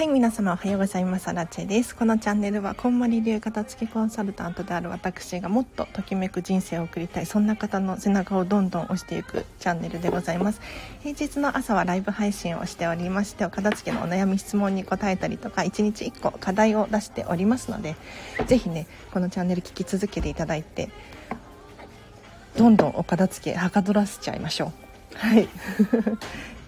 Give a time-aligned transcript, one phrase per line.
[0.00, 1.28] はい、皆様おはようございます。
[1.28, 1.94] アラチェです。
[1.94, 10.62] このチャンネルは、こんまり流片付けコンサルタントである私がもっとときめく人生を送りたい、そんな方の背中をどんどん押していくチャンネルでございます。
[11.02, 17.94] 平日の朝はライブ配信をしておりまして、お片付けのお悩み質問に答えたりとか、1日1個課題を出しておりますので、
[18.46, 20.88] ぜひね、このチャンネル聞き続けていただいて、
[22.56, 24.72] どんどんお片付けはかどらせちゃいましょ
[25.12, 25.18] う。
[25.18, 25.46] はい。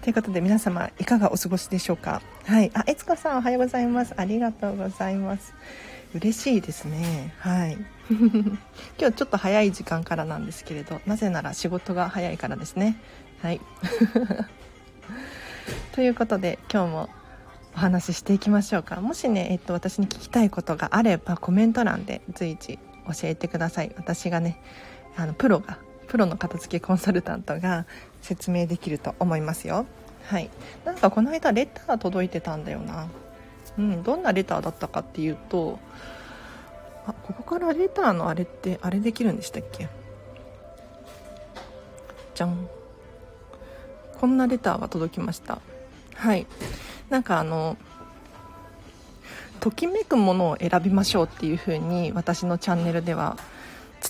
[0.03, 2.21] ということで皆様いかがお過ごしでしょうか？
[2.45, 2.71] はい。
[2.73, 4.13] あ悦子さんおはようございます。
[4.17, 5.53] ありがとうございます。
[6.13, 7.33] 嬉しいですね。
[7.39, 7.77] はい。
[8.11, 12.97] 今日ちょっと早い時間からなんですけれどなぜなら仕事が早いからですね。
[13.41, 13.61] はい。
[15.95, 17.09] ということで今日も
[17.73, 18.99] お話ししていきましょうか。
[18.99, 22.77] もしね、えっと、私に聞きたいことがあればコメント欄で随時
[23.07, 23.93] 教えてください。
[23.95, 24.59] 私がね
[25.15, 25.77] あのプロが
[26.07, 27.87] プロの片付けコンサルタントが
[28.21, 29.87] 説明できると思いますよ。
[30.25, 30.49] はい。
[30.85, 33.07] なんかこの間レター届いてたんだよな。
[33.77, 35.79] うんどんなレターだったかっていうと
[37.07, 39.89] あここからレターのあれってあれできるんでしたっけ？
[42.35, 42.67] じゃん。
[44.19, 45.59] こんなレターが届きました。
[46.15, 46.47] はい。
[47.09, 47.77] なんかあの
[49.59, 53.37] ときめくものを選びましょうっていう風に私のチャンネルでは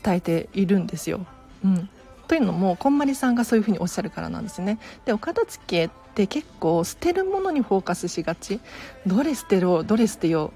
[0.03, 1.25] 伝えているんですよ。
[1.63, 1.89] うん、
[2.33, 4.79] というのもこんまりさんがそういうふうにおっしゃるからなんですね。
[5.05, 8.59] でお片付けって結構捨てるものにフォーカスしがち。
[9.05, 10.51] どれ捨てろどれ捨てよ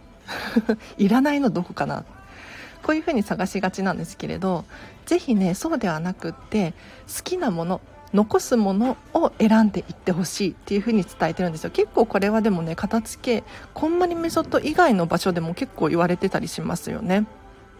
[0.67, 0.77] う。
[0.97, 2.03] いらないのどこかな。
[2.81, 4.65] こういうふうに探しがちなんですけれど
[5.05, 6.73] 是非ねそうではなくって
[7.15, 11.69] 好きなもの残すものを選んでいってほしいっていう風に伝えてるんですよ。
[11.69, 17.27] 結構これはでもね片付けこんまりメソッド以外の場所でも結構言われてたりしますよね。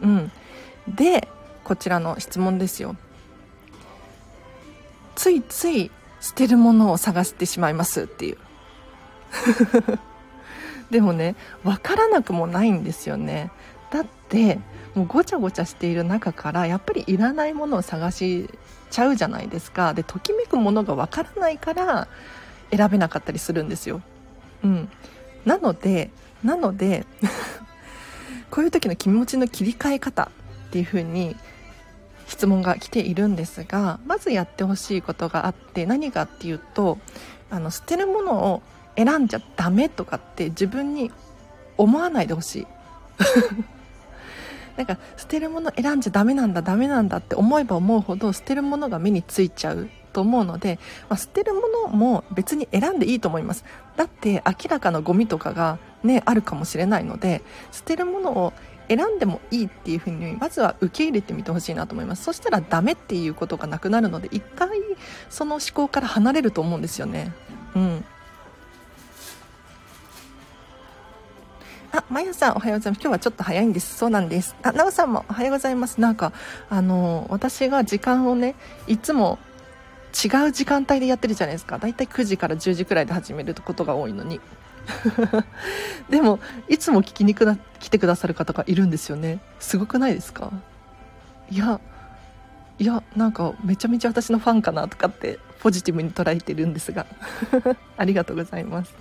[0.04, 0.32] うん。
[0.88, 1.28] で
[1.64, 2.96] こちらの質問ですよ。
[5.18, 5.92] ついつい
[6.22, 8.38] 捨てるものを探してしまいますっていう。
[10.92, 13.52] でもね分からなくもないんですよね。
[13.92, 14.60] だって
[14.94, 18.50] もうごちゃごちゃしている中からやっぱりいらないものを探し
[18.90, 19.94] ちゃうじゃないですか。
[19.94, 22.08] でときめくものが分からないから
[22.72, 24.02] 選べなかったりするんですよ。
[24.64, 24.90] うん。
[25.46, 26.12] なので
[26.44, 27.08] なので
[28.52, 30.30] こういう時の気持ちの切り替え方
[30.68, 31.36] っていう風に
[32.28, 36.98] 質問が来ているんですがまずやってほしいことがあって何かっていうと
[37.50, 38.62] あの捨てるものを
[38.96, 41.12] 選んじゃダメとかって自分に
[41.78, 42.68] 思わないでほしい。
[44.76, 50.78] なんか捨てるもの選んじゃダメなんだダメなんだって思えば思うほど捨てるものが目についちゃうと思うので、
[51.10, 53.66] まあ、捨てるものも別に選んでいいと思います。
[53.96, 58.54] だって明らかなゴミとかがねあるかもしれないので捨てるものを
[58.88, 64.70] 選んでもいいっていうふうにまずは受け入れてみてほしいなと思いますそしたらダメっていうことがなくなるので一回
[65.30, 67.34] その思考から離れると思うんですよね
[67.76, 68.06] うん
[71.92, 73.02] あ、まやさんおはようございます。
[73.02, 73.98] 今日はちょっと早いんです。
[73.98, 74.56] そうなんです。
[74.62, 76.02] あ、なおさんもおはようございます。
[76.02, 76.34] なんか、
[76.70, 78.56] あの私が時間をね、
[78.88, 79.40] いつも
[80.14, 81.78] 違う時間帯でやってるじゃないですか。
[81.78, 84.40] だいたい9時から10時くらいで始めることが多いのに。
[86.10, 86.40] でも
[86.70, 89.40] いつも聞きに来てくださる方がいるんですよね。
[89.60, 90.52] すごくないですか？
[91.50, 91.80] いや
[92.80, 97.06] いやなんかめちゃめちゃ私のファンかなとかってポジティブに捉えてるんですが。
[97.98, 98.94] ありがとうございます。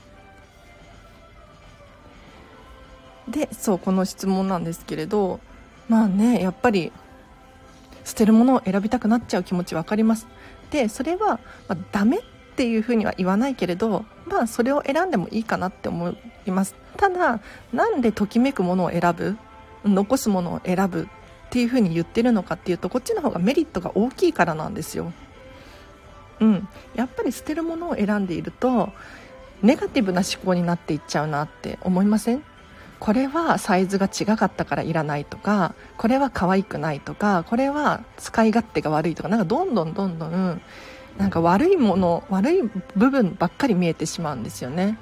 [3.28, 5.40] でそうこの質問なんですけれど
[5.88, 6.92] まあねやっぱり
[8.04, 10.26] 捨てるものを選びたくなっちゃう気持ち分かります。
[10.70, 12.20] でそれは、まあ、ダメっ
[12.56, 16.14] ていうふうには言わないけれどまあそれを選んでもいいかなって思
[16.46, 16.74] います。
[16.96, 17.40] ただ
[17.72, 19.36] なんでときめくものを選ぶ？
[19.84, 21.06] 残すものを選ぶっ
[21.50, 25.12] ていうふうに言ってるのかっていうとこっちの方がメリットが大きいからなんですよ。
[26.40, 26.68] うん。
[26.94, 28.92] やっぱり捨てるものを選んでいると
[29.62, 32.42] ネガティブな思考になっていっちゃうなって思いません？
[32.98, 40.62] これはサイズが違かったからいらないとかこれは可愛くないとかこれは使い勝手が悪いとかなんかどんどんどんどん
[41.18, 42.62] なんか悪いもの悪い
[42.96, 44.98] 部分ばっかり見えてしまうんですよね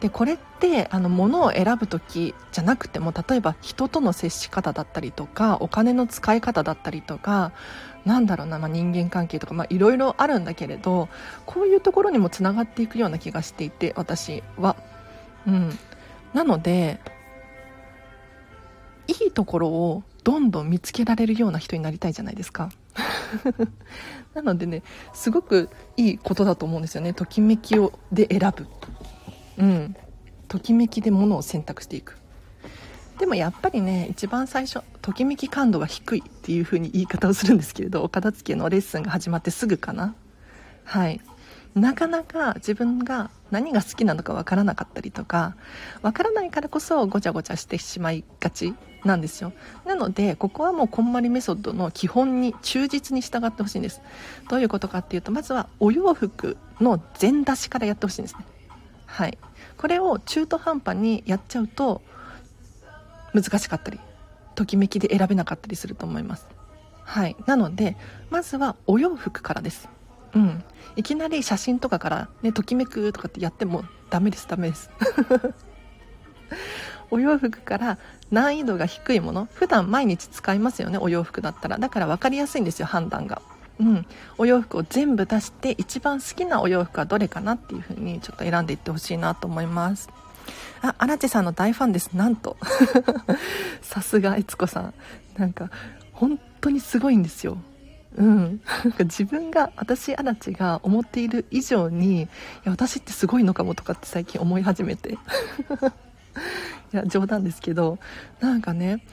[0.00, 7.52] でこれってあの物を選ぶ時じゃなくても例えば人との接し方だったりとかお金の使い方だったりとか
[8.04, 11.08] なんだろうな、まあ、人間関係とかいろいろあるんだけれど
[11.46, 14.76] こういうところにもつながっていくような気がしていて私は。
[15.46, 15.78] うん、
[16.32, 17.00] なので
[19.06, 22.70] いいところをどんどん見つけられるような人になりたいじゃないですか。
[24.34, 24.82] なのでね
[25.12, 27.12] すごくいいことだと思うんですよね。
[27.12, 28.66] ときめきをで選ぶ。
[29.58, 29.96] うん。
[30.48, 32.18] ときめきでものを選択していく。
[33.18, 40.14] でもやっぱりね一番最初ときめき感度が低いっていう風に言い方をするんですけれどお片付けのレッスンが始まってすぐかな。
[40.84, 41.20] はい。
[41.74, 45.56] なかなか自分が何が好きなのかわからなかったりとか
[46.02, 48.74] わからないからこそごちゃごちゃしてしまいがち
[49.04, 49.52] なんですよ。
[49.84, 54.00] なのでここはもうこんまりメソッドの基本に忠実に従ってほしいんです。
[54.48, 58.46] どういうことかっていうとまずはお洋服の全出しからやってほしいんですね。
[59.06, 59.36] はい。
[59.76, 62.02] これを中途半端にやっちゃうと
[63.34, 63.98] 難しかったり
[64.54, 66.48] ときめきで選べなかったりすると思います。
[67.02, 67.36] はい。
[67.46, 67.96] なので
[68.30, 69.88] まずはお洋服からです。
[70.34, 70.64] うん。
[70.96, 74.90] いきなり写真とかからねときめくとかってやってもダメですダメです。
[77.10, 77.98] お洋服から
[78.30, 81.78] 難易度が低いもの普段毎日使いますよねお洋服だったら。
[81.78, 83.40] だから分かりやすいんですよ判断が。
[83.80, 84.06] うん、
[84.38, 90.08] お洋服を全部出して一番好きなお洋服はどれかなっていう風にちょっと選んでいってほしいなと思います。
[90.80, 92.12] あ荒地さんの大ファンです。
[92.12, 92.56] なんと。
[93.82, 94.94] さすが悦子さん。
[95.36, 95.70] なんか
[96.12, 97.58] 本当にすごいんですよ。
[98.16, 102.28] うん、なんか自分が私荒地が思っている以上にい
[102.64, 105.18] や私ってすごいのかもとかって最近思い始めて。
[106.92, 107.98] いや冗談ですけど
[108.40, 109.04] なんかね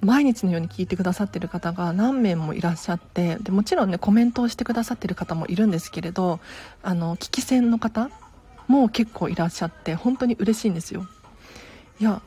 [0.00, 6.40] 毎日のように聞いてくださってる方が何名もいらっしゃってでもちろんねコメントをしてくださってる方もいるんですけれど
[6.82, 8.10] あの聞き戦の方
[8.66, 11.06] も結構いらっしゃって本当に嬉しいんですよ。
[12.00, 12.20] いや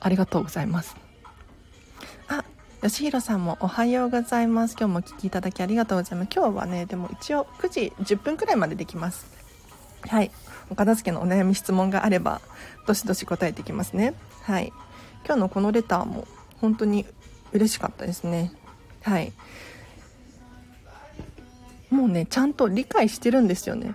[0.00, 0.96] ありがとうございます。
[2.28, 2.44] あ
[2.80, 4.76] 吉弘さんもおはようございます。
[4.78, 6.28] 今日もお聞きいただきありがとうございます。
[6.32, 9.26] 今日はねでも一応9時10分くらいまでできます。
[10.02, 10.30] はい。
[10.70, 12.40] お片付けのお悩み質問があれば
[12.86, 14.14] どしどし答えていきますね。
[14.42, 14.72] はい。
[15.26, 16.28] 今日のこのレターも
[16.60, 17.04] 本当に
[17.52, 18.52] 嬉しかったですね。
[19.02, 19.32] はい。
[21.90, 23.94] もうねちゃんと理解してるんですよね。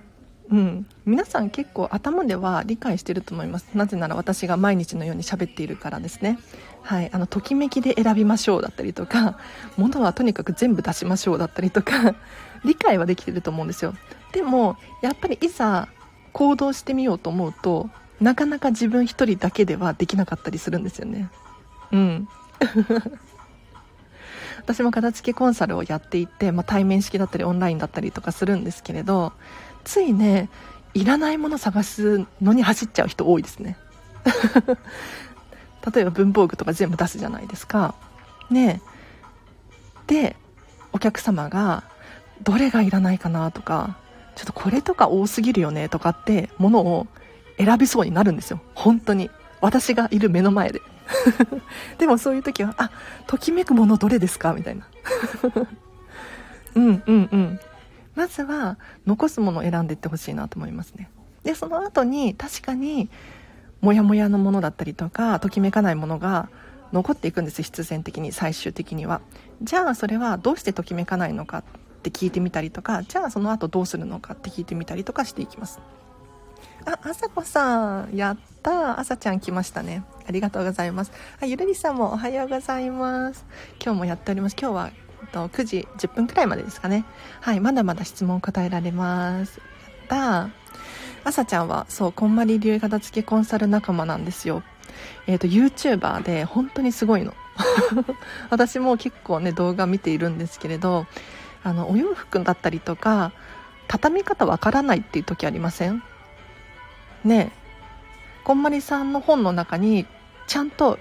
[0.54, 0.86] うん。
[1.04, 3.70] 皆さん結構頭では理解してると思います。
[3.74, 6.38] なぜなら私が毎日のように喋っているからですね。
[6.84, 7.10] はい。
[7.12, 9.40] あのときめきで選びましょうだったりとか
[9.78, 12.16] 物はとにかく全部出しましょうだったりとか
[12.64, 13.96] 理解はできてると思うんですよ。
[14.32, 15.88] でもやっぱりいざ
[16.34, 17.90] 行動してみようと思うと
[18.22, 21.30] なかなか自分一人だけではできなかったりするんですよね。
[21.92, 22.28] うん。
[24.62, 29.34] 私も片付けコンサルをやっていて、まあ、対面式だったりオンラインだったりとかするんですけれど
[29.84, 30.50] ついね
[30.94, 33.78] いらないもの探すのに走っちゃう人多いですね。
[35.94, 37.96] 例えば文房具とか全部出すじゃないですか。
[38.50, 38.82] ね。
[40.08, 40.36] で
[40.92, 41.84] お客様が
[42.44, 43.96] どれがいらないかなとか
[44.36, 47.08] ちょっとこれとか多すぎるよねとかってものを
[47.58, 48.62] 選びそうになるんですよ。
[48.76, 49.30] 本当に。
[49.62, 50.82] 私がいる目の前で。
[51.98, 52.92] でもそういう時は、あ、
[53.28, 54.86] ときめくものどれですかみたいな。
[56.76, 57.60] うんうんうん。
[58.16, 61.10] まずは、残すものを選んでいってほしいなと思いますね。
[61.44, 63.10] で、その後に、確かに、
[63.82, 66.50] モヤモヤのものだったりとか、ときめかないものが
[66.94, 69.22] 残っていくんです、必然的に、最終的には。
[69.62, 71.64] じゃあ、それはどうしてときめかないのかっ
[72.04, 75.80] て聞いてみたりとか、じゃあその後どうするのかって聞いてみたりとかしていきます。
[76.86, 79.00] あ、あさこさん、やった。
[79.00, 80.04] あさちゃん来ましたね。
[80.28, 81.12] ありがとうございます。
[81.42, 83.46] あ、ゆるりさんもおはようございます。
[83.84, 84.56] 今日もやっております。
[84.60, 84.92] 今日は
[85.34, 87.04] と9時10分くらいまでですかね。
[87.42, 89.60] はい、まだまだ質問答えられます。
[89.60, 89.64] や
[90.06, 90.50] った。
[91.26, 94.64] あさちゃんは、そう、こんまり流片付けコンサル仲間なんですよ。
[95.28, 97.34] えっ、ー、と、YouTuber で本当にすごいの。
[98.50, 101.08] 私も結構ね、動画見ているんですけれど、
[101.64, 103.32] あの、お洋服だったりとか、
[103.88, 106.04] 畳み方わからないっていう時ありません？
[107.24, 107.52] ね
[108.44, 110.06] こんまりさんの本の中に
[110.48, 111.00] ちゃんと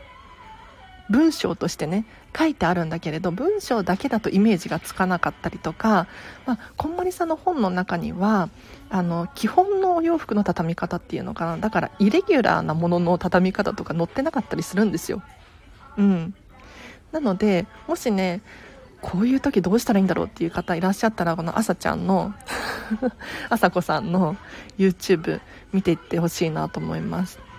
[1.10, 2.04] 文章としてね
[2.36, 6.06] 書いてあるんだけれど文章だけだとイメージがつかなかったりとか、
[6.46, 8.48] まあ、こんまりさんの本の中には
[8.88, 15.22] あの基本のお洋服の畳み方っていうのかなだからイレギュラーなものの畳み方とか載ってなかったりするんですよ。
[15.96, 16.34] うん。
[17.10, 18.40] なのでもしね
[19.02, 22.32] こういう時どうしたらいいんだろうっていう方いらっしゃったらこのあさちゃんの
[23.50, 24.36] あさこさんの
[24.78, 25.40] YouTube
[25.72, 27.51] 見ていってほしいなと思います。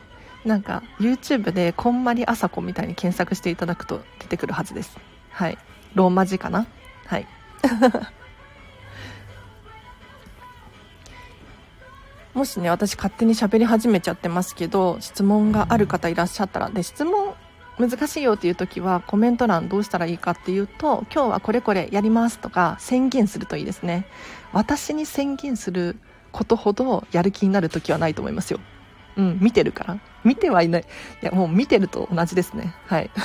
[0.45, 4.97] なんか YouTube でこんまりあさこみたいに検索していただくと出てくるはずです。
[5.29, 5.57] はい。
[5.95, 6.67] ローマ字かな？
[7.05, 7.27] はい。
[12.33, 17.35] もしね私勝手に喋り始めちゃってますけど質問がある方いらっしゃったらで質問
[17.77, 24.05] 難しいよっていう時はコメント欄どうしたらいいかっていうと今日はこれこれやりますとか宣言するといいですね。
[24.51, 25.97] 私に宣言する
[26.31, 28.59] ことほどやる気になる時はないと思いますよ。
[29.17, 29.99] うん見てるから。
[30.23, 30.81] 見てはいない。
[30.81, 32.73] いやもう見てると同じですね。
[32.87, 33.09] はい。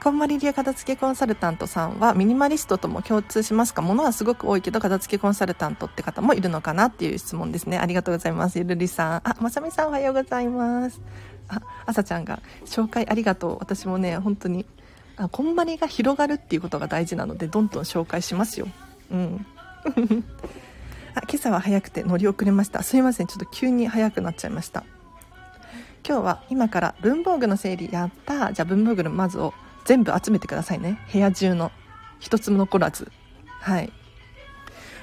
[0.00, 3.82] こんまり流片付けコンサルタントさんはミニマリストとも共通しますか？
[3.82, 7.78] 物はすごく多いけど片付けコンサルタントって方もいるのかなっていう質問ですね。
[7.78, 8.58] ありがとうございます。
[8.58, 9.28] ゆるりさん。
[9.28, 11.00] あまさみさんおはようございます。
[11.48, 13.58] ああさちゃんが紹介ありがとう。
[13.58, 14.66] 私もね本当に
[15.16, 18.68] あこんまりが広がるっていうことが大事なのでどんどん紹介しますよ。
[19.10, 19.44] うん
[21.14, 22.82] あ今朝は早くて乗り遅れました。
[22.82, 24.84] すいませんちょっと急に早くなっちゃいました。
[26.06, 28.52] 今日は今から文房具の整理やった。
[28.52, 29.52] じゃあ文房具のまずを
[29.84, 31.00] 全部集めてくださいね。
[31.12, 31.72] 部屋中の
[32.18, 33.10] 一つも残らず。
[33.60, 33.92] はい。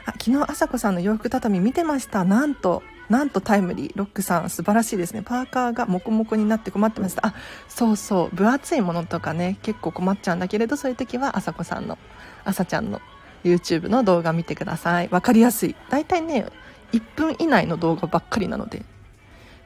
[0.06, 2.24] あ昨日あさこさんの洋服畳見てました。
[2.24, 3.92] なんとなんとタイムリー。
[3.96, 5.22] ロックさん素晴らしいですね。
[5.24, 7.28] パーカーがモコモコになって困ってました。
[7.28, 7.36] あ
[7.68, 8.36] そうそう。
[8.36, 11.98] 分厚いものとかね結構困っちゃうんだけれどそういう時はあさこさんの
[12.44, 13.02] あさちゃんの
[13.46, 15.08] YouTube の動画見てください。
[15.08, 15.76] 分かりやすい。
[15.90, 16.46] 大体ね
[16.92, 18.84] 1分以内の動画ばっかりなので。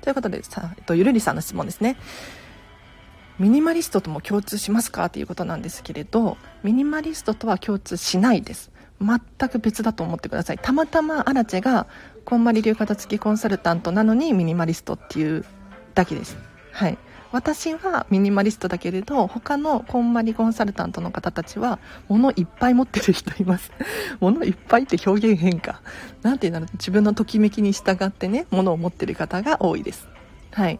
[0.01, 1.97] ということでさ、えっと、ゆるりさんの質問ですね。
[3.37, 5.09] ミニマリストとも共通しますか？
[5.09, 8.71] ということなんですけれどミニマリストとは共通しないです。
[9.01, 10.59] 全く別だと思ってください。
[10.59, 11.87] たまたまアラチェが
[12.25, 15.45] こんまり流片付きコンサルタントなのにミニマリストっていう
[15.95, 16.37] だけです。
[16.73, 16.97] はい。
[17.31, 23.71] 私はミニマリストだけれど他のこんまりコンサルタントの方たちは物いっぱい持ってる人います。
[24.19, 25.81] 物いっぱいって表現変化。
[26.23, 26.69] なんていうんだろう。
[26.73, 30.07] 自分のときめきに従ってね物を持ってる方が多いです。
[30.51, 30.79] はい、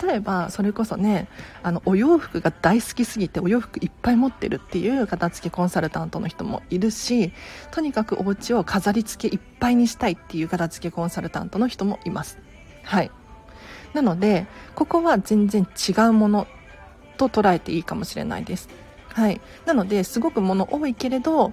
[0.00, 1.28] 例えばそれこそね
[1.64, 7.32] あのお洋服が大好きすぎてお洋服いっぱい持ってるっていう片付けコンサルタントの人もいるし
[7.72, 12.38] とにかくお家を飾り付けいっぱいにしたいっていう片付けコンサルタントの人もいます。
[12.84, 13.10] はい。
[13.94, 16.46] なのでここは全然違うもの
[17.16, 18.68] と捉えていいかもしれないです。
[19.12, 19.40] はい。
[19.66, 21.52] なのですごく物多いけれど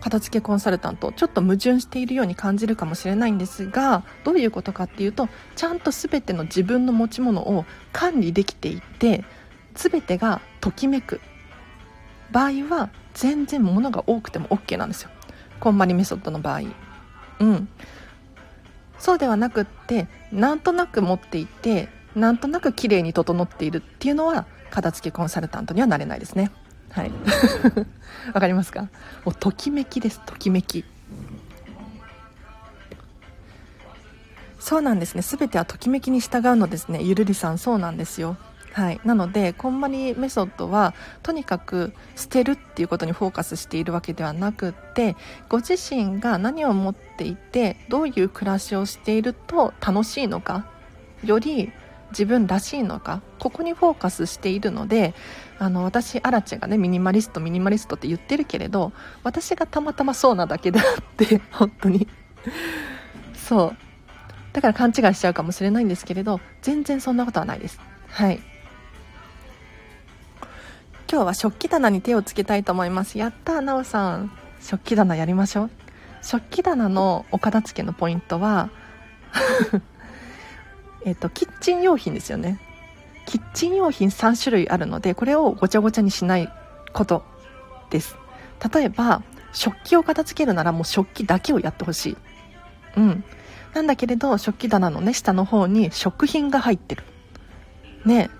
[0.00, 9.24] 片付けコンサルタントちょっと矛盾しているように感じるかもしれないんですがどういうことかっていうとちゃんと全ての自分の持ち物を管理できていって
[9.74, 11.20] 全てがときめく。
[12.30, 15.10] 場合は全然物が多くても OK なんですよ。
[15.60, 16.62] こんまりメソッドの場合。
[17.38, 17.68] うん。
[19.04, 26.50] そうではなくってなんとなく持っていてなんとなく綺麗に整っているっていうのは片付けコンサルタントにはなれないですね。
[26.90, 27.12] はい。
[28.32, 28.88] わかりますか？
[29.26, 30.86] もうときめきですときめき。
[34.58, 35.20] そうなんですね。
[35.20, 37.02] 全てはときめきに従うのですね。
[37.02, 38.38] ゆるりさんそうなんですよ。
[38.74, 45.14] はい、なのでこんまりメソッドはとにかく捨てるっていうことにフォーカスしているわけではなくって
[45.48, 50.66] ご自身が何を持っていてどういう暮らしをしていると楽しいのか
[51.24, 51.70] より
[52.10, 55.14] 自分らしいのかここにフォーカスしているので
[55.60, 62.08] あの私アラチェがねミニマリストミニマリストって言ってるけれど私がたまたまそうなだけであって 本当に。
[63.36, 63.76] そう。
[64.52, 67.78] だから勘違いしちゃうかもしれないんですけれど全然そんなことはないです。
[68.08, 68.40] はい。
[71.14, 73.18] 今日は食器棚に手をつけたいと思います。
[73.18, 74.32] やったなおさん。
[74.60, 75.70] 食器棚やりましょう。
[76.22, 78.68] 食器棚のお片付けのポイントは
[81.06, 82.58] えっとキッチン用品ですよね。
[83.26, 86.52] キッチン用品3種類あるのでこれをごちゃごちゃにしない
[86.92, 87.22] こと
[87.90, 88.16] です。
[88.74, 92.16] 例えば食器を片付けるならもう食器だけをやってほしい。
[92.96, 93.24] うん。
[93.72, 97.04] なんだけれど食器棚のね下の方に食品が入ってる。
[98.04, 98.30] ね。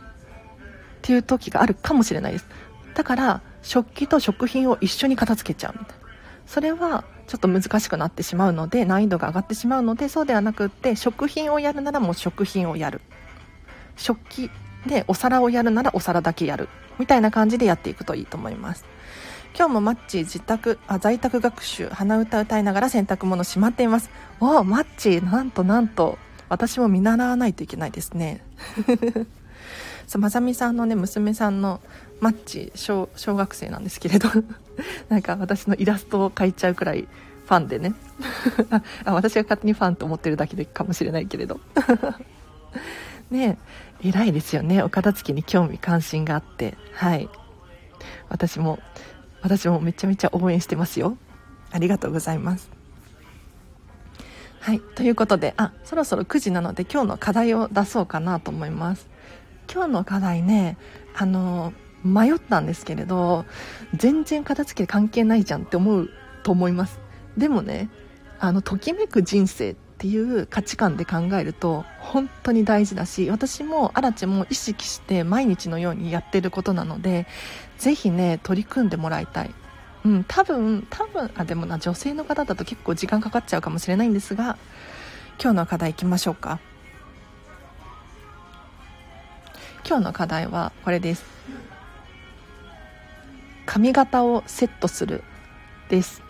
[1.04, 2.46] っていう時があるかもしれないです。
[2.94, 6.04] だから食器と食品を一緒に片付けちゃうみたいな。
[6.46, 13.00] それはちょっと難しくなってしまうので難易度が上がってしまうのでそうではなくって食品をやるならもう食品をやる。
[13.96, 14.50] 食器
[14.86, 18.84] でお皿をやるならお皿だけやるみたいな感じでやっていくといいと思います。
[19.56, 24.10] 今日もマッチ自宅あ在宅学習鼻歌歌いながら洗濯物しまっています。
[24.40, 26.18] おおマッチなんとなんと。
[26.48, 28.44] 私も見習わないといけないですね。
[30.06, 31.80] そうまさみさんのね娘さんの
[32.24, 34.30] マッチ小小学生なんですけれど。
[35.10, 37.92] なんか私のイラストを描いちゃうくらいファンでね。
[39.04, 41.60] あ私が勝手にファンと思ってるだけでかもしれないけれど。
[43.30, 43.58] ね
[44.02, 44.82] 偉いですよね。
[44.82, 46.78] お片付けに興味関心があって。
[46.94, 47.28] はい。
[48.30, 48.78] 私も
[49.42, 51.18] 私もめちゃめちゃ応援してますよ。
[51.72, 52.70] ありがとうございます。
[54.60, 54.80] はい。
[54.80, 59.08] ということであそろそろ9時なので今日の課題を出そうかなと思います。
[59.70, 60.78] 今日の課題ね
[61.14, 63.44] あの迷ったんですけれど
[63.94, 66.10] 全然片付け関係ないじゃんって思う
[66.42, 67.00] と思います。
[67.36, 67.88] でもね
[68.38, 77.26] あのときめく人生っていう価値観で考えると本当に大事だし私もアラチも意識して毎日のようにやってることなので
[77.78, 79.54] ぜひね取り組んでもらいたい。
[80.04, 84.58] うん多分多分あでもな女性の方だと結構時間かかっちゃうかもしれないんですが
[85.40, 86.60] 今日の課題いきましょうか。
[89.86, 91.24] 今日の課題はこれです。
[93.66, 95.22] 髪型をセットする
[95.88, 96.22] です。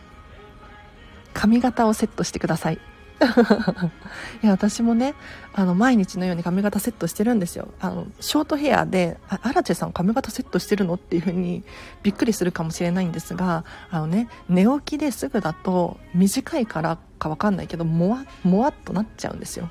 [1.32, 2.78] 髪型をセットしてください。
[4.42, 5.14] いや私もね
[5.52, 7.68] あの毎日のように髪型セットしてるんですよ。
[7.80, 11.64] あのショートヘアで「あアラチェさん髪型セットしてるの?」っていう風に
[12.02, 19.70] びっくりするかもしれないんですがあのね寝起きですぐだと短いからか分かんないけどもわもわっとなっちゃうんですよ。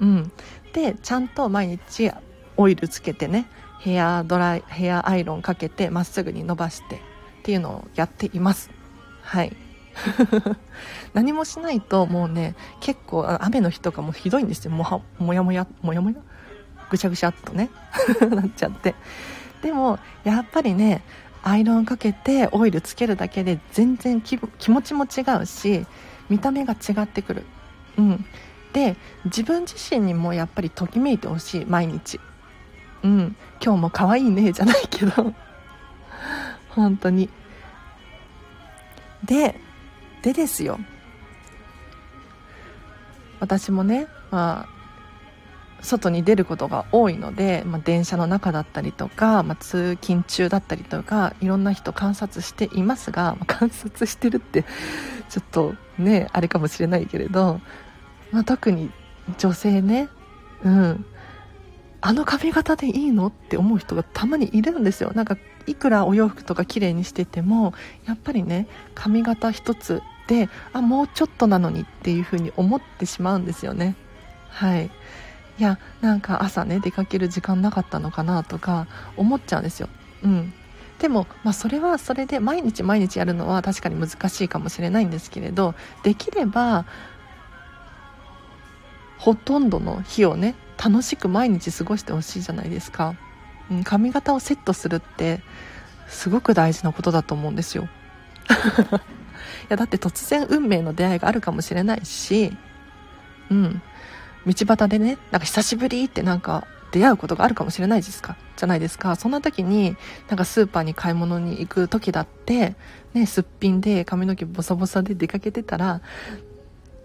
[0.00, 0.32] うん。
[0.72, 2.10] でちゃんと毎日
[2.56, 3.46] オイルつけてね
[3.78, 6.98] ヘアドライヘアアイロンかけてまっすぐに伸ばしてっ
[7.42, 8.70] ていうのをやっています。
[9.22, 9.56] はい。
[11.14, 14.70] 何もしないともうね結構雨の日とかもひどいんですよ。
[14.70, 16.16] もはもやもやもやもや？
[16.90, 17.70] ぐしゃぐしゃっとね。
[18.30, 18.94] なっちゃって。
[19.62, 21.02] でもやっぱりね
[21.42, 25.86] アイロンかけてオイルつけるだけで全然気持ちも違うし
[26.28, 27.46] 見た目が違ってくる。
[27.96, 28.24] うん。
[28.72, 32.20] で自分自身にもやっぱりときめいてほしい毎日。
[33.06, 33.36] うん。
[33.64, 35.32] 今日も可愛いねじゃないけど。
[36.70, 37.30] 本当に。
[39.24, 39.60] で
[40.22, 40.80] でですよ。
[43.38, 54.64] 私もね、まあ、外に出ることが多いので、まあ、電車の中だったりとか、まあ、通勤中だったりとかいろんな人観察していますが、まあ、観察してるって
[55.28, 57.60] ちょっとねあれかもしれないけれど、
[58.32, 58.90] まあ、特に
[59.38, 60.08] 女性ね。
[60.64, 61.04] うん。
[62.00, 63.28] あの髪型でいいの？
[63.28, 65.12] って思う人がたまにいるんですよ。
[65.14, 65.36] なんか
[65.66, 67.74] いくらお洋服とか綺麗にしてても
[68.06, 73.96] やっぱりね髪型一つであもうちょっとなのにっていう風に思ってしまうんですよね。
[74.48, 74.90] はい。
[75.58, 78.86] いやなんか朝ね出かける時間なかったのかなとか
[79.16, 79.88] 思っちゃうんですよ。
[80.22, 80.52] うん。
[80.98, 86.86] でも、まあ、それはそれで毎日毎日やるのは確かに難しいかもしれないんですけれどできれば
[89.18, 93.14] ほとんどの日をね楽しく毎日過ごしてほしいじゃないですか、
[93.70, 95.40] うん、髪型をセットするって
[96.08, 97.88] すごく大事なことだと思うんですよ。
[99.66, 102.56] いやだって突然運命の出会いがあるかもしれないし
[103.50, 103.82] うん。
[104.46, 108.36] 道端でねなんか久しぶりってなんか出会うことがあるかもしれないですか。
[108.56, 109.16] じゃないですか。
[109.16, 109.96] そんな時に
[110.28, 112.76] なんかスーパーに買い物に行く時だって
[113.12, 116.00] ねすっぴんで髪の毛ボサボサで出かけてたら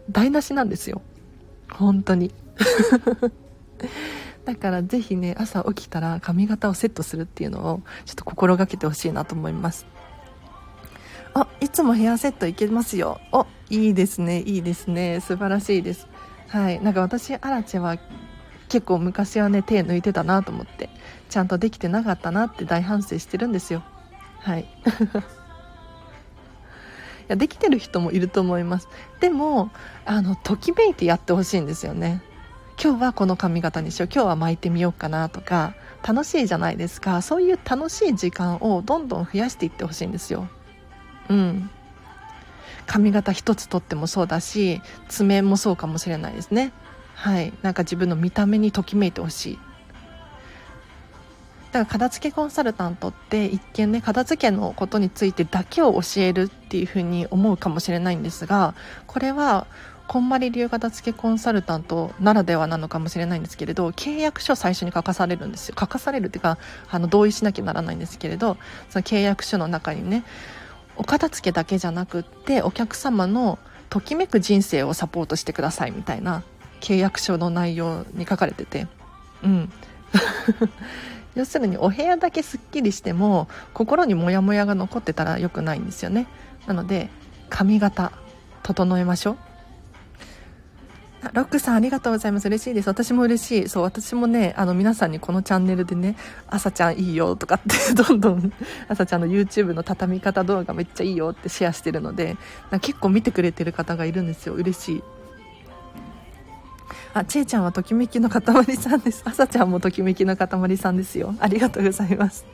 [0.10, 1.02] 台無しなんですよ。
[1.72, 2.32] 本当に。
[4.46, 9.86] だからぜひね朝起きたら髪型をセットするっていうのをちょっと心がけてほしいなと思います。
[11.34, 13.20] あいつもヘアセットいけますよ。
[13.32, 14.42] おいいですね。
[14.42, 15.22] いいですね。
[15.22, 16.08] 素晴らしいです。
[16.48, 16.82] はい。
[16.82, 17.98] なんか私アラチェは
[18.68, 20.90] 結構昔はね手抜いてたなと思って
[21.30, 23.84] ちゃんとできてなかったなって大反省してるんですよ。
[24.40, 24.62] はい。
[24.64, 24.66] い
[27.30, 28.90] やできてる人もいると思います。
[29.22, 29.72] でも
[30.06, 32.22] あのときめいてやってほしいんですよね。
[32.84, 34.10] 今日はこの髪型にしよう。
[34.12, 37.22] 今日は巻いてみようかなとか楽しいじゃないですか。
[37.22, 40.48] そういう楽しい時間をどんどん増やしていってほしいんですよ。
[41.30, 41.70] うん。
[42.88, 46.74] 髪型一つとってもそうだし爪もそうかもしれないですね。
[47.14, 47.54] はい。
[47.62, 49.60] なんか自分の見た目にときめいてほしい。
[51.72, 58.74] だから片付けコンサルタントって一見ね片付けのことについてだけを教えるっていうふうに思うかもしれないんですが
[59.08, 59.68] これは
[60.08, 65.76] こんまり流片付けコンサルタントならではなのかもしれないんですけれど契約書最初に書かされるんですよ。
[65.80, 66.58] 書かされるっていうか
[66.90, 68.58] あの同意しなきゃならないんですけれど
[68.90, 70.24] その契約書の中にね
[70.98, 73.58] お片付けだけじゃなくってお客様の
[73.90, 76.44] ときめく人生をサポートしてくださいみたいな
[76.80, 78.88] 契約書の内容に書かれてて。
[79.44, 79.72] うん。
[81.36, 86.28] 要するにお部屋だけすっきりしても心にモヤモヤが残ってたら良くないんですよね。
[86.68, 87.10] なので
[87.50, 88.12] 髪型
[88.64, 89.38] 整えましょう。
[91.34, 96.18] ロックさんありがとうございます嬉しいです私も嬉しいそう私もねあの皆さんにこのチャンネルでね
[96.48, 98.54] 朝ちゃんいいよとかって どんどん
[98.90, 102.38] 朝ちゃんの YouTube の畳み方動画めっちゃいいよってシェアしてるので
[102.82, 105.04] 結構見てくれてる方がいるんですよ嬉しい
[107.14, 108.42] あ、ちえちゃんはときめきの塊
[108.78, 109.24] さんです。
[109.26, 111.36] あさちゃんもときめきの塊さんですよ。
[111.40, 112.46] ありがとうございます。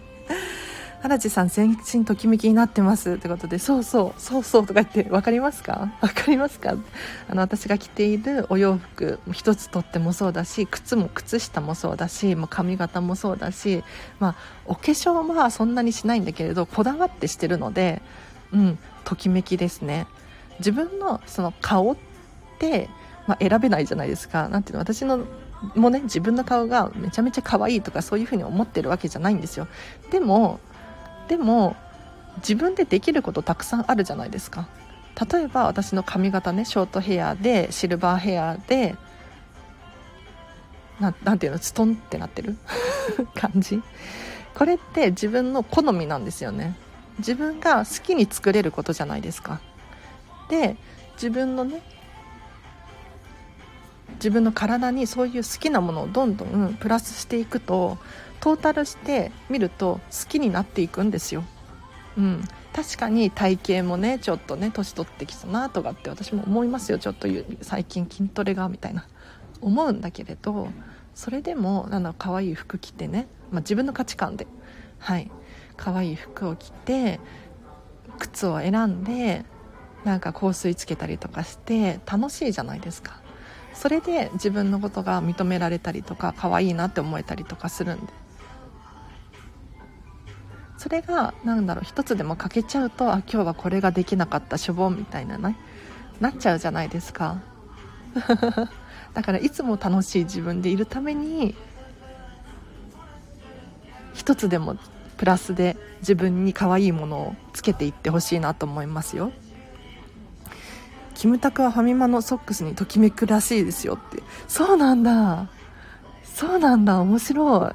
[1.08, 5.90] 原地さん全身ときめきになってますってことでそうそうそうそうとか言って分かりますか？
[6.02, 6.76] 分かりますか？
[7.30, 13.86] あの私が着ているお洋服一つとってもそうだし靴も靴下もそうだしもう髪型もそうだし、
[14.20, 18.02] まあ、お化粧はそんなにしないんだけれどこだわってしてるので
[18.52, 20.08] うんときめきですね。
[20.60, 21.98] 自分のその顔っ
[22.60, 22.90] て、
[23.28, 24.50] まあ、選べないじゃないですか。
[24.50, 25.26] なんていうの私の
[25.76, 29.68] もね自分の顔がめちゃめちゃ可愛いとかそういうふうに思ってるわけじゃないんですよ。
[30.12, 30.60] でも
[31.28, 31.76] でも
[32.38, 34.68] 自分でできることたくさんあるじゃないですか。
[35.32, 38.96] 例えば私の髪型ねショートヘアでシルバーヘアで
[41.00, 42.56] ななんていうのストンってなってる？
[43.34, 43.82] 感じ？
[44.54, 46.76] これって自分の好みなんですよね。
[47.20, 49.60] 自分が好きに作れることじゃないですか。
[50.50, 50.78] で
[51.16, 51.82] 自分のね
[54.16, 57.98] 自分の体にそういう好きなものをどんどんプラスしていくと
[58.48, 61.44] トータルして見ると好きになっていくんですよ、
[62.18, 66.98] うん、確かに体型もねちょっとね年取ってきたなとかって私も思いますよ。
[66.98, 67.28] ちょっと
[67.62, 69.06] 最近筋トレがみたいな。
[69.60, 70.70] 思うんだけれど
[71.14, 74.48] それでもなんだ可愛い服着てね、まあ、自分の価値観で。
[74.98, 75.30] はい。
[75.76, 77.20] 可愛い服を着て
[78.18, 79.44] 靴を選んで
[80.06, 83.20] なんか香水つけたりとかして楽しいじゃないですか。
[83.74, 88.27] それで自分のことが認められたりとか可愛いなって思えたりとかするんで。
[90.78, 95.58] それが何だろう一つでも欠けちゃうとあ今日はこれができなかったしょぼんみたいなね
[96.20, 97.42] なっちゃうじゃないですか。
[99.14, 101.56] だからいつも楽しい自分でいるために
[104.14, 104.78] 一つでも
[105.18, 109.32] プラスで自分に可愛いものをつけていってほしいなと思いますよ。
[111.16, 114.22] キムタクはファミマのソックスにときめくらしいですよって。
[114.48, 115.48] そうなんだ。
[116.24, 117.00] そうなんだ。
[117.00, 117.72] 面白い。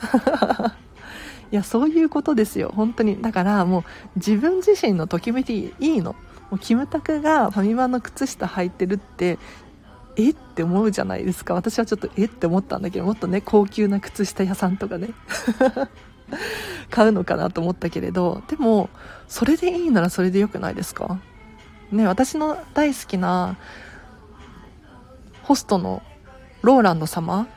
[1.52, 2.72] いやそういうことですよ。
[2.74, 3.20] 本当に。
[3.20, 3.84] だからもう
[4.16, 6.14] 自分自身のときめきいいの。
[6.50, 9.38] もうキムタクがファミマの靴下履いてるって
[10.16, 11.54] えって思うじゃないですか。
[11.54, 15.10] 私はちょっとえって思ったんだけどもっとね高級な靴下屋さんとかね。
[16.90, 18.42] 買うのかなと思ったけれど。
[18.48, 18.88] でも
[19.28, 21.20] それでいいならそれでよくないですか？
[21.92, 23.56] ね、私の大好きな
[25.42, 26.02] ホストの
[26.62, 27.48] ローランド様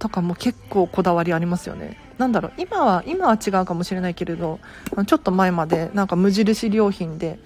[0.00, 1.96] とかも結構こだわりありますよね。
[2.18, 4.58] なんだろう、今は、今は違うかもしれないけれど、
[5.06, 7.38] ちょっと前までなんか無印良品で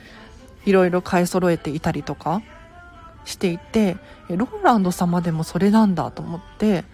[0.65, 2.43] いろいろ買い揃えていたりとか
[3.25, 3.97] していて、
[4.29, 6.85] ローランド様でもそれなんだと思って、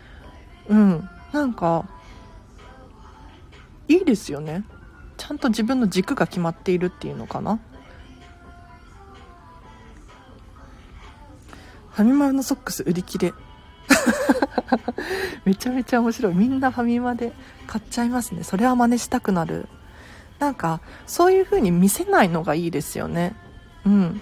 [0.68, 1.86] うん、なんか、
[3.88, 4.64] いいですよね。
[5.16, 7.60] ちゃんと自分の軸が決まっているっていうのかな。
[11.96, 13.32] ファミマのソックス売り切れ
[15.46, 17.32] めちゃめちゃ面白いみんなファミマで
[17.66, 18.44] 買っちゃいますね。
[18.44, 19.68] それは真似したくなる。
[20.38, 23.34] なんかそういう風に見せないのがいいですよね。
[23.84, 24.20] うん。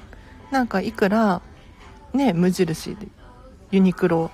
[0.50, 1.42] なんかいくら
[2.12, 3.09] ね無印で
[3.70, 4.30] ユニクロ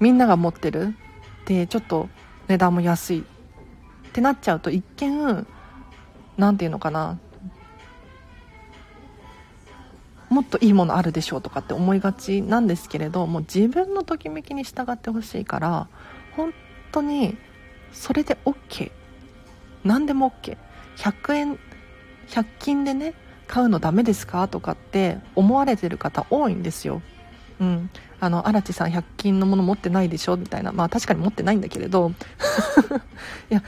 [0.00, 0.94] みんなが持ってる
[1.46, 2.08] でちょっと
[2.48, 3.20] 値段も安い。
[3.20, 3.22] っ
[4.12, 5.46] てなっちゃうと一見
[6.36, 7.18] 何て言うのかな。
[10.30, 15.86] もっといいものあるでしょうとかって思いがちなんですけれどもう自分のときめきに従ってほしいから
[16.34, 16.52] 本
[16.94, 17.36] 当に
[17.92, 18.90] それで OK
[19.84, 20.32] 何でも
[20.98, 21.58] OK100 円
[22.28, 23.14] 100均でね
[23.46, 24.48] 買うのダメですか？
[24.48, 27.02] とかって思われてる方多いんですよ。
[27.60, 27.90] うん。
[28.20, 30.36] あの荒地さん100均のもの持ってないでしょ？
[30.38, 30.72] みたいな。
[30.72, 32.12] まあ確かに持ってないんだけれど。
[33.50, 33.62] いや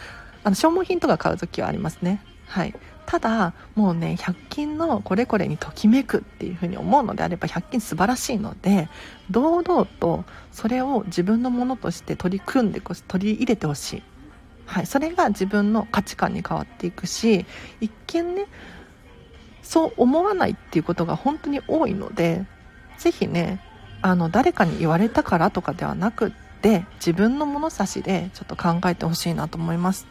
[0.45, 2.23] あの消耗品とか買う時はありますね。
[2.47, 2.75] はい。
[3.07, 8.89] ただもうね100均のこれこれにときめくっていうふうに思うのであれば100均素晴らしいので
[9.31, 14.03] 堂々とそれを自分のものとして取り組んで取り入れてほしい、
[14.67, 17.47] はい、それが自分の価値観に変わっていくし
[17.81, 18.47] 一見ね
[19.63, 22.45] そう思わないっていうことが本当に多いので
[22.99, 23.61] 是非ね
[24.03, 30.07] あの誰かに言われたからとかではなくって自分の物差しでちょっと考えてほしいなと思います。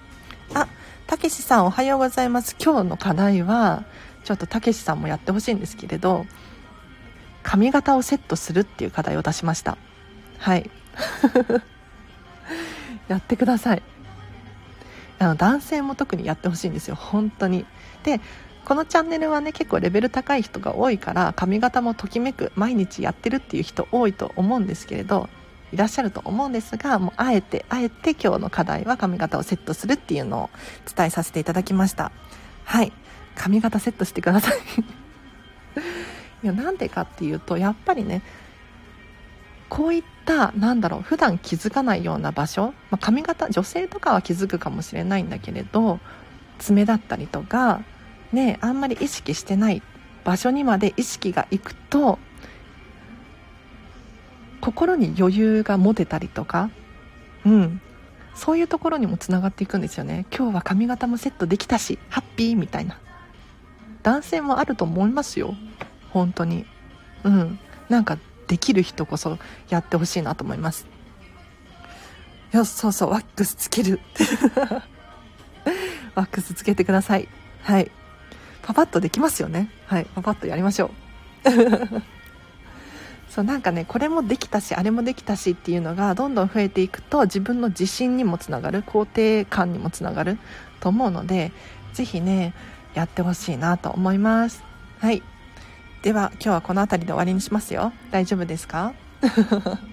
[0.54, 0.68] あ
[1.08, 2.56] たけしさんおはようございます。
[2.60, 3.84] 今日の課題は、
[4.24, 6.26] ちょっとたけしさんもやってほしいんですけれど、
[7.44, 9.78] 髪型をセットするっていう課題を出しました。
[10.40, 10.68] はい。
[13.08, 13.84] やってください。
[15.20, 16.96] あの、男性も特にやってほしいんですよ。
[16.96, 17.68] 本当に。
[18.04, 18.20] で、
[18.66, 25.30] このチャンネルはね、結構レベル高い人が多いから、髪型もときめく、毎日やってるっていう人多いと思うんですけれど、
[25.76, 30.50] いらっしゃると思うんですが、もうあえて、あえて今日の課題は髪型をセットするっていうのを
[30.96, 32.14] 伝えさせていただきました。
[32.64, 32.94] はい。
[33.36, 34.56] 髪型セットしてください
[36.44, 38.22] いや、なんでかっていうと、やっぱりね、
[39.68, 46.00] こういった、なんだろう、普段気づかないような場所、まあ、髪型、女性とかは気づくかもしれないんだけれど、
[46.58, 47.82] 爪だったりとか、
[48.32, 49.82] ね、あんまり意識してない
[50.24, 52.18] 場所にまで意識がいくと、
[54.66, 56.72] 心に余裕が持てたりとか、
[57.46, 57.82] うん、
[58.34, 60.26] そういうところにもつながっていくんですよね。
[60.36, 63.00] 今日は髪型もセットできたしハッピーみたいな。
[64.02, 65.54] 男性もあると思いますよ。
[66.10, 66.66] 本当に。
[67.24, 67.60] うん。
[67.90, 69.38] なんかできる人こそ
[69.70, 70.88] やってほしいなと思います。
[72.52, 73.12] よそうそう。
[73.12, 74.00] ワックスつける。
[76.16, 77.30] ワックスつけてください。
[77.62, 77.92] はい。
[78.64, 79.70] パパッとできますよね。
[79.86, 80.08] はい。
[80.16, 80.90] パパッとやりましょ
[81.46, 82.16] う
[83.36, 90.38] そうなんかねこれもできたしあれもできたしっていうのがどんどん増えていくと自分の自信にもつながる肯定感にもつながる
[90.80, 91.52] と思うので
[91.92, 92.54] 是非ね
[92.94, 94.64] やってほしいなと思います。
[95.00, 95.22] はい。
[96.02, 97.92] では今日はこの辺りで終わりにしますよ。
[98.10, 98.94] 大丈夫ですか？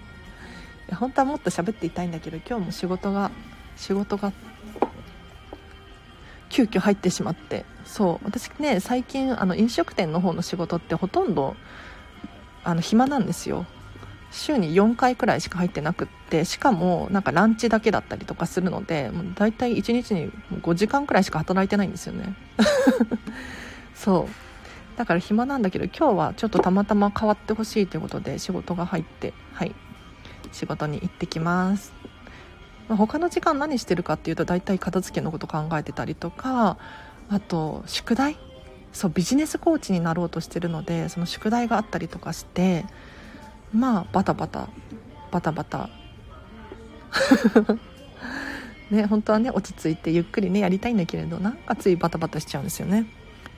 [1.01, 3.33] 本当はもっと喋っていたいんだけど今日も仕事が
[3.77, 4.33] 仕事が
[6.49, 7.65] 急遽入ってしまって。
[7.85, 8.25] そう。
[8.25, 11.57] 私ね最近あの飲食店の方の仕事ってほとんど
[12.64, 13.66] あの暇なんですよ。
[14.31, 22.35] 週に4回くらいしか入ってなくってしかもなんかランチだけだったりとかするのでもう大体1日に5時間くらいしか働いてないんですよね。
[23.94, 24.98] そう。
[24.98, 29.75] だから暇なんだけど今日はちょっとたまたま変わってほしいということで仕事が入ってはい。
[30.53, 31.92] 仕事に行ってきます、
[32.88, 36.77] ま、他の時間何してるかっていうと大体片付けのこと考えてたりとか
[37.29, 38.37] あと宿題
[38.93, 42.85] そうビジネスコーチになろうとしてるのでその宿題があったりとかして
[43.73, 44.69] まあバタバタ
[45.31, 45.89] バタバタ。
[48.91, 53.07] ね本当はね落ち着いてゆっくりねやりたいんだけれどなんかついバタバタしちゃうんですよね。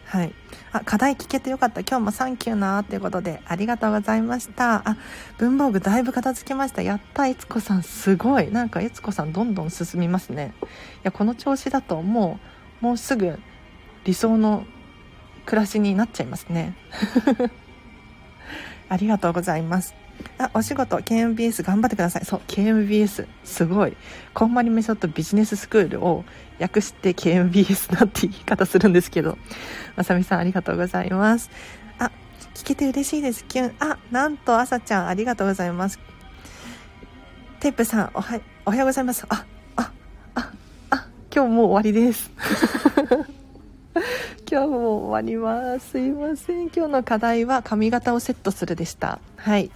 [0.06, 0.32] はい。
[0.70, 1.80] あ課題聞けてよかった。
[1.80, 4.88] 今日もサンキューなーっていうことでありがとうございました。
[4.88, 4.96] あ
[5.38, 6.82] 文房具だいぶ片付けました。
[6.82, 7.82] やった悦子さん。
[7.82, 8.50] すごい。
[8.52, 10.54] なんか悦子さんどんどん進みますね。
[10.62, 10.66] い
[11.04, 12.38] やこの調子だとも
[12.82, 13.38] うもうすぐ
[14.04, 14.64] 理想の
[15.46, 16.74] 暮らしになっちゃいますね
[18.88, 19.94] ありがとうございます
[20.38, 22.24] あ、お仕事、KMBS 頑張ってください。
[22.24, 23.26] そう、KMBS。
[23.44, 23.96] すごい。
[24.32, 26.24] こんまりメソッドビジネススクールを
[26.60, 29.38] 訳して KMBS なって言い方するんですけど。
[29.96, 31.50] まさみさんありがとうございます。
[31.98, 32.10] あ、
[32.54, 33.44] 聞けて嬉しいです。
[33.46, 33.74] キュン。
[33.78, 35.98] あ、なんとあさちゃんありがとうございます。
[37.60, 39.24] テープさん、おは、おはようございます。
[39.28, 39.44] あ、
[39.76, 39.92] あ、
[40.34, 40.52] あ、
[40.90, 42.30] あ、今日もう終わりです。
[44.50, 45.90] 今日も終わります。
[45.90, 46.62] すいません。
[46.66, 49.20] 今日の課題は髪型をセットするでした。
[49.36, 49.70] はい。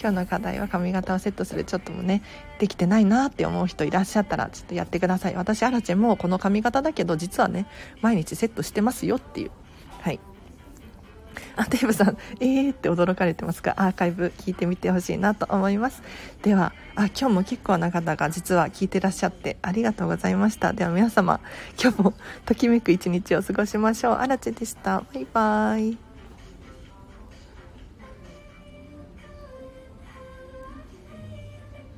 [0.00, 1.64] 今日の課題は髪型をセットする。
[1.64, 2.22] ちょっともね
[2.60, 5.34] できてないなって思う人いらっしゃったらちょっとやってください。
[5.34, 7.66] 私アラチェもこの髪型だけど実はね
[8.02, 9.50] 毎日セットしてますよっていう。
[10.00, 10.20] はい。
[11.56, 16.02] あ、デーブさん、えーって驚かれてますが、アーカイブ聞いてみてほしいなと思います。
[16.42, 20.72] では、あ、今日も結構な方が実は聞いてらっしゃってありがとうございました。
[20.72, 21.40] では皆様、
[21.80, 24.14] 今日もときめく一日を過ごしましょう。
[24.14, 25.02] あらちでした。
[25.12, 26.05] バイバイ。